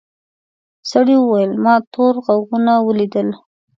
سړي 0.91 1.15
وویل 1.19 1.51
ما 1.63 1.75
تور 1.93 2.13
غوږونه 2.25 2.73
ولیدل. 2.87 3.27